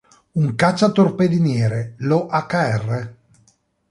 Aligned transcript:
Un 0.31 0.55
cacciatorpediniere, 0.55 1.93
lo 1.99 2.27
Hr. 2.31 3.15